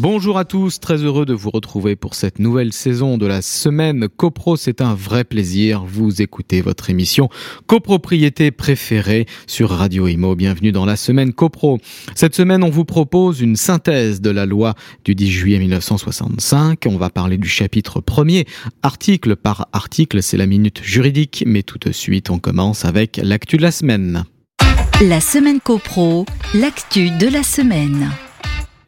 [0.00, 4.06] Bonjour à tous, très heureux de vous retrouver pour cette nouvelle saison de la semaine
[4.06, 4.54] CoPro.
[4.54, 5.82] C'est un vrai plaisir.
[5.84, 7.28] Vous écoutez votre émission
[7.66, 10.36] copropriété préférée sur Radio Imo.
[10.36, 11.80] Bienvenue dans la semaine CoPro.
[12.14, 16.78] Cette semaine, on vous propose une synthèse de la loi du 10 juillet 1965.
[16.86, 18.46] On va parler du chapitre premier,
[18.84, 20.22] article par article.
[20.22, 24.22] C'est la minute juridique, mais tout de suite, on commence avec l'actu de la semaine.
[25.02, 28.08] La semaine CoPro, l'actu de la semaine.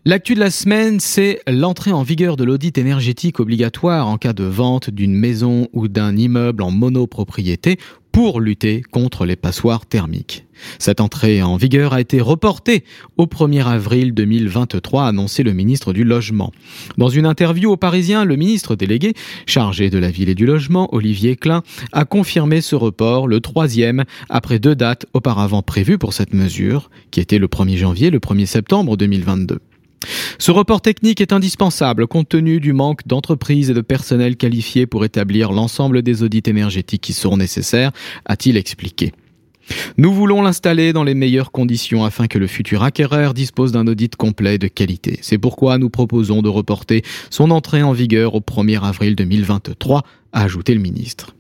[0.07, 4.45] L'actu de la semaine, c'est l'entrée en vigueur de l'audit énergétique obligatoire en cas de
[4.45, 7.79] vente d'une maison ou d'un immeuble en monopropriété
[8.11, 10.47] pour lutter contre les passoires thermiques.
[10.79, 12.83] Cette entrée en vigueur a été reportée
[13.19, 16.51] au 1er avril 2023, a annoncé le ministre du Logement.
[16.97, 19.13] Dans une interview au Parisien, le ministre délégué
[19.45, 24.05] chargé de la ville et du logement, Olivier Klein, a confirmé ce report, le troisième,
[24.31, 28.19] après deux dates auparavant prévues pour cette mesure, qui était le 1er janvier et le
[28.19, 29.61] 1er septembre 2022.
[30.39, 35.05] Ce report technique est indispensable compte tenu du manque d'entreprises et de personnel qualifiés pour
[35.05, 37.93] établir l'ensemble des audits énergétiques qui seront nécessaires,
[38.25, 39.13] a-t-il expliqué.
[39.99, 44.17] Nous voulons l'installer dans les meilleures conditions afin que le futur acquéreur dispose d'un audit
[44.17, 45.19] complet de qualité.
[45.23, 50.43] C'est pourquoi nous proposons de reporter son entrée en vigueur au 1er avril 2023, a
[50.43, 51.35] ajouté le ministre.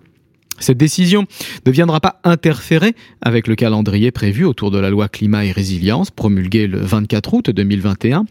[0.61, 1.25] Cette décision
[1.66, 6.11] ne viendra pas interférer avec le calendrier prévu autour de la loi climat et résilience
[6.11, 8.27] promulguée le 24 août 2021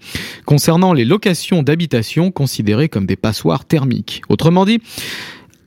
[0.45, 4.21] concernant les locations d'habitation considérées comme des passoires thermiques.
[4.29, 4.79] Autrement dit,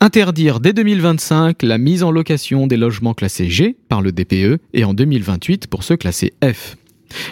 [0.00, 4.84] interdire dès 2025 la mise en location des logements classés G par le DPE et
[4.84, 6.76] en 2028 pour ceux classés F.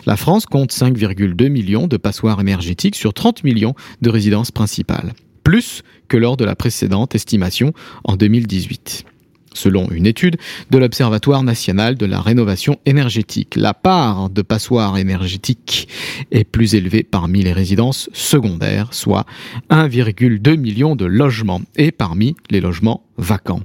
[0.07, 5.83] La France compte 5,2 millions de passoires énergétiques sur 30 millions de résidences principales, plus
[6.09, 7.73] que lors de la précédente estimation
[8.05, 9.07] en 2018
[9.55, 10.37] selon une étude
[10.71, 13.57] de l'Observatoire national de la rénovation énergétique.
[13.57, 15.89] La part de passoires énergétiques
[16.31, 19.27] est plus élevée parmi les résidences secondaires, soit
[19.71, 23.63] 1,2 million de logements, et parmi les logements vacants.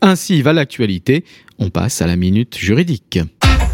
[0.00, 1.24] Ainsi va l'actualité,
[1.58, 3.18] on passe à la minute juridique.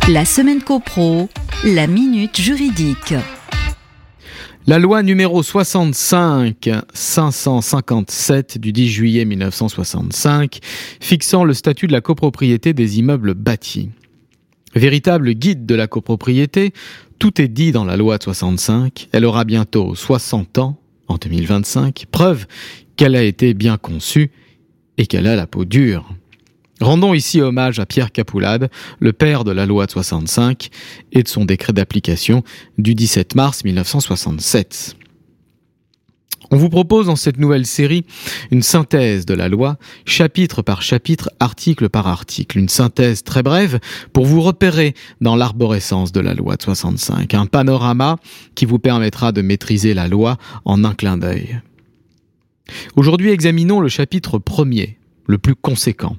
[0.08, 1.28] La semaine copro,
[1.64, 3.14] la minute juridique.
[4.70, 10.60] La loi numéro 65 557 du 10 juillet 1965
[11.00, 13.90] fixant le statut de la copropriété des immeubles bâtis.
[14.76, 16.72] Véritable guide de la copropriété,
[17.18, 22.06] tout est dit dans la loi de 65, elle aura bientôt 60 ans en 2025,
[22.12, 22.46] preuve
[22.94, 24.30] qu'elle a été bien conçue
[24.98, 26.14] et qu'elle a la peau dure.
[26.80, 28.70] Rendons ici hommage à Pierre Capoulade,
[29.00, 30.70] le père de la loi de 65
[31.12, 32.42] et de son décret d'application
[32.78, 34.96] du 17 mars 1967.
[36.50, 38.04] On vous propose dans cette nouvelle série
[38.50, 39.76] une synthèse de la loi,
[40.06, 43.78] chapitre par chapitre, article par article, une synthèse très brève
[44.12, 48.16] pour vous repérer dans l'arborescence de la loi de 65, un panorama
[48.54, 51.60] qui vous permettra de maîtriser la loi en un clin d'œil.
[52.96, 56.16] Aujourd'hui, examinons le chapitre premier, le plus conséquent.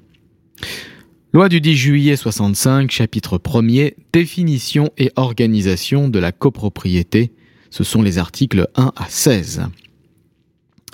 [1.33, 7.31] Loi du 10 juillet 65, chapitre 1er, définition et organisation de la copropriété.
[7.69, 9.61] Ce sont les articles 1 à 16.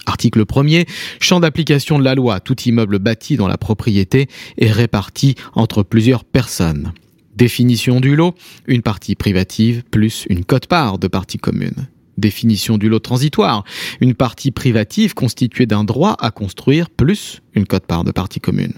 [0.05, 0.87] Article 1er,
[1.19, 2.39] champ d'application de la loi.
[2.39, 4.27] Tout immeuble bâti dans la propriété
[4.59, 6.93] est réparti entre plusieurs personnes.
[7.35, 8.35] Définition du lot,
[8.67, 11.87] une partie privative plus une cote-part de partie commune.
[12.17, 13.63] Définition du lot transitoire,
[14.01, 18.73] une partie privative constituée d'un droit à construire plus une cote-part de partie commune.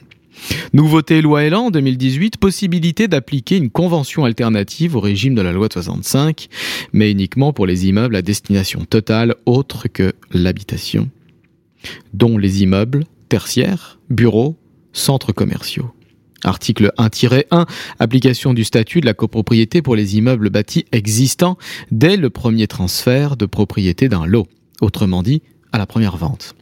[0.74, 5.74] Nouveauté loi Elan 2018, possibilité d'appliquer une convention alternative au régime de la loi de
[5.74, 6.48] 65,
[6.94, 11.10] mais uniquement pour les immeubles à destination totale autre que l'habitation,
[12.14, 14.58] dont les immeubles tertiaires, bureaux,
[14.94, 15.92] centres commerciaux.
[16.44, 17.68] Article 1-1,
[18.00, 21.58] application du statut de la copropriété pour les immeubles bâtis existants
[21.92, 24.48] dès le premier transfert de propriété d'un lot,
[24.82, 26.56] autrement dit à la première vente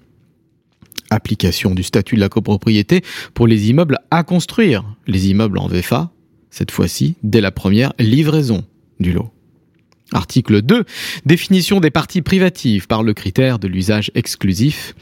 [1.09, 3.01] application du statut de la copropriété
[3.33, 6.11] pour les immeubles à construire, les immeubles en VFA,
[6.49, 8.63] cette fois-ci dès la première livraison
[8.99, 9.31] du lot.
[10.13, 10.85] Article 2.
[11.25, 14.95] Définition des parties privatives par le critère de l'usage exclusif.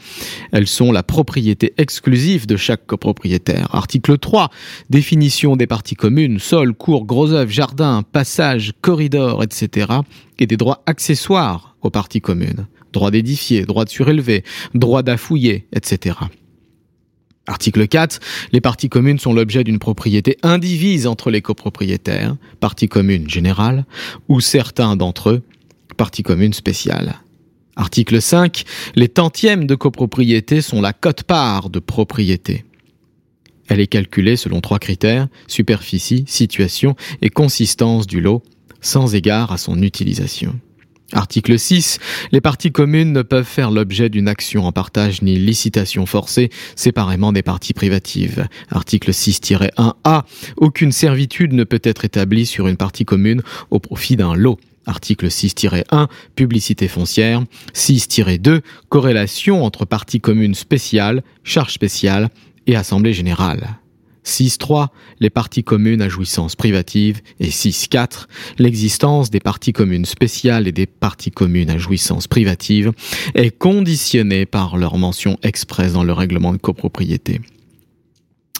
[0.50, 3.72] Elles sont la propriété exclusive de chaque copropriétaire.
[3.72, 4.50] Article 3.
[4.90, 9.92] Définition des parties communes, sol, cours, gros œuvre, jardin, passage, corridor, etc.
[10.40, 14.42] et des droits accessoires aux parties communes droit d'édifier, droit de surélever,
[14.74, 16.16] droit d'affouiller, etc.
[17.46, 18.18] Article 4.
[18.52, 23.84] Les parties communes sont l'objet d'une propriété indivise entre les copropriétaires, parties communes générales,
[24.28, 25.42] ou certains d'entre eux,
[25.96, 27.20] parties communes spéciales.
[27.76, 28.64] Article 5.
[28.96, 32.64] Les tantièmes de copropriété sont la cote-part de propriété.
[33.68, 38.42] Elle est calculée selon trois critères, superficie, situation et consistance du lot,
[38.80, 40.58] sans égard à son utilisation.
[41.12, 41.98] Article 6.
[42.32, 47.32] Les parties communes ne peuvent faire l'objet d'une action en partage ni licitation forcée séparément
[47.32, 48.48] des parties privatives.
[48.70, 50.22] Article 6-1a.
[50.56, 54.58] Aucune servitude ne peut être établie sur une partie commune au profit d'un lot.
[54.86, 57.42] Article 6-1, publicité foncière.
[57.74, 62.30] 6-2, corrélation entre parties communes spéciales, charges spéciales
[62.66, 63.78] et assemblée générale.
[64.26, 64.88] 6.3,
[65.20, 68.26] les parties communes à jouissance privative, et 6.4,
[68.58, 72.92] l'existence des parties communes spéciales et des parties communes à jouissance privative
[73.34, 77.40] est conditionnée par leur mention expresse dans le règlement de copropriété.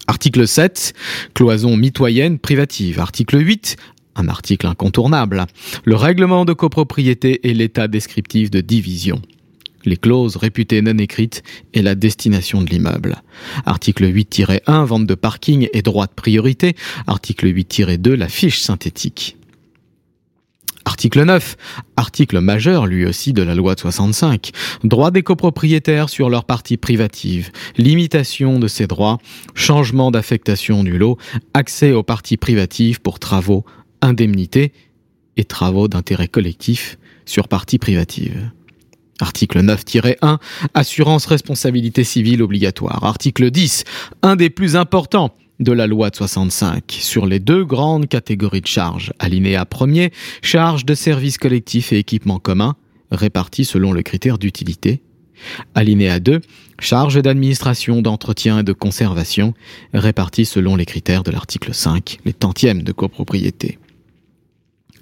[0.07, 0.95] Article 7,
[1.35, 3.01] cloison mitoyenne privative.
[3.01, 3.77] Article 8,
[4.15, 5.47] un article incontournable.
[5.85, 9.21] Le règlement de copropriété et l'état descriptif de division
[9.87, 11.43] les clauses réputées non écrites
[11.73, 13.17] et la destination de l'immeuble.
[13.65, 16.77] Article 8-1, vente de parking et droit de priorité.
[17.07, 19.37] Article 8-2, la fiche synthétique.
[20.87, 21.57] Article 9,
[21.97, 24.53] article majeur lui aussi de la loi de 65,
[24.85, 29.19] droit des copropriétaires sur leur partie privative, limitation de ces droits,
[29.55, 31.19] changement d'affectation du lot,
[31.55, 33.65] accès aux parties privatives pour travaux,
[34.01, 34.73] indemnités
[35.37, 38.53] et travaux d'intérêt collectif sur partie privative.
[39.21, 40.39] Article 9-1,
[40.75, 43.05] assurance responsabilité civile obligatoire.
[43.05, 43.85] Article 10,
[44.23, 48.67] un des plus importants de la loi de 65 sur les deux grandes catégories de
[48.67, 49.13] charges.
[49.19, 52.77] Alinéa 1er, charges de services collectifs et équipements communs,
[53.11, 55.03] répartis selon le critère d'utilité.
[55.75, 56.41] Alinéa 2,
[56.79, 59.55] charges d'administration, d'entretien et de conservation,
[59.93, 63.79] répartis selon les critères de l'article 5, les tantièmes de copropriété.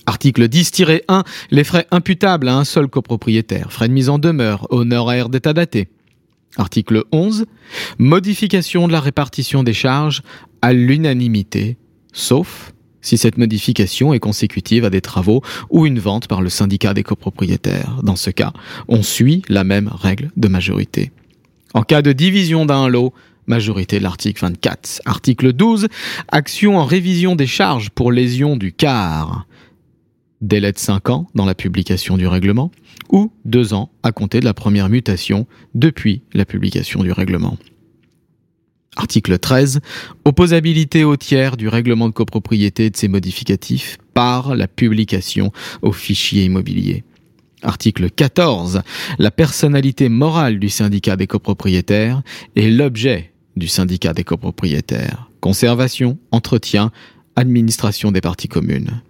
[0.06, 5.28] Article 10-1, les frais imputables à un seul copropriétaire, frais de mise en demeure, honoraires
[5.28, 5.88] d'état daté.
[6.56, 7.46] Article 11,
[7.98, 10.22] modification de la répartition des charges
[10.62, 11.76] à l'unanimité,
[12.12, 16.94] sauf si cette modification est consécutive à des travaux ou une vente par le syndicat
[16.94, 18.00] des copropriétaires.
[18.02, 18.52] Dans ce cas,
[18.88, 21.12] on suit la même règle de majorité.
[21.74, 23.12] En cas de division d'un lot,
[23.46, 25.02] majorité de l'article 24.
[25.04, 25.88] Article 12,
[26.28, 29.46] action en révision des charges pour lésion du quart
[30.40, 32.70] délai de 5 ans dans la publication du règlement,
[33.10, 37.56] ou 2 ans à compter de la première mutation depuis la publication du règlement.
[38.96, 39.80] Article 13.
[40.24, 45.50] Opposabilité au tiers du règlement de copropriété et de ses modificatifs par la publication
[45.82, 47.02] au fichier immobilier.
[47.62, 48.82] Article 14.
[49.18, 52.22] La personnalité morale du syndicat des copropriétaires
[52.56, 55.30] est l'objet du syndicat des copropriétaires.
[55.40, 56.92] Conservation, entretien,
[57.36, 59.02] administration des parties communes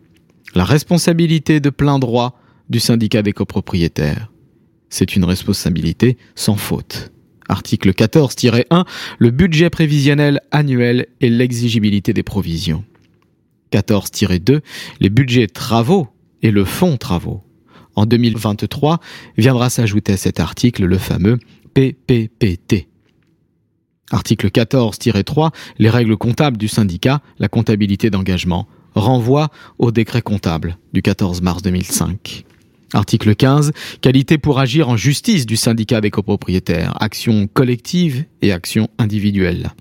[0.54, 4.30] la responsabilité de plein droit du syndicat des copropriétaires.
[4.88, 7.10] C'est une responsabilité sans faute.
[7.48, 8.86] Article 14-1,
[9.18, 12.84] le budget prévisionnel annuel et l'exigibilité des provisions.
[13.72, 14.60] 14-2,
[15.00, 16.08] les budgets travaux
[16.42, 17.42] et le fonds travaux.
[17.96, 19.00] En 2023,
[19.36, 21.38] viendra s'ajouter à cet article le fameux
[21.74, 22.88] PPPT.
[24.10, 29.48] Article 14-3, les règles comptables du syndicat, la comptabilité d'engagement, renvoie
[29.78, 32.44] au décret comptable du 14 mars 2005.
[32.92, 33.72] Article 15.
[34.00, 36.94] Qualité pour agir en justice du syndicat des copropriétaires.
[37.00, 39.72] Action collective et action individuelle.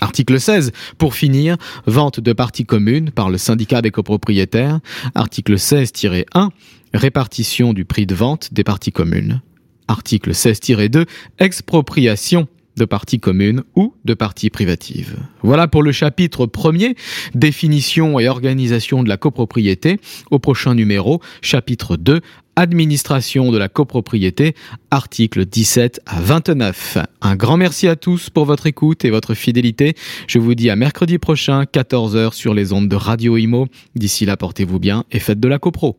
[0.00, 0.72] Article 16.
[0.98, 1.56] Pour finir,
[1.86, 4.80] vente de parties communes par le syndicat des copropriétaires.
[5.14, 6.50] Article 16-1.
[6.94, 9.42] Répartition du prix de vente des parties communes.
[9.88, 11.06] Article 16-2.
[11.38, 15.16] Expropriation de parties communes ou de parties privatives.
[15.42, 16.94] Voilà pour le chapitre premier,
[17.34, 19.98] définition et organisation de la copropriété.
[20.30, 22.20] Au prochain numéro, chapitre 2,
[22.56, 24.54] administration de la copropriété,
[24.90, 26.98] articles 17 à 29.
[27.20, 29.94] Un grand merci à tous pour votre écoute et votre fidélité.
[30.26, 33.66] Je vous dis à mercredi prochain, 14h sur les ondes de Radio Imo.
[33.94, 35.98] D'ici là, portez-vous bien et faites de la copro.